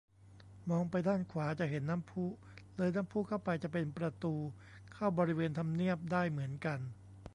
[0.69, 2.25] มองไปด้านขวาจะเห็นน้ำพุ
[2.77, 4.33] เลยน้ำพุเข้าไปจะเป็นประตู
[4.93, 6.79] เข้าบริเวณทำเนียบได้เหมือนกัน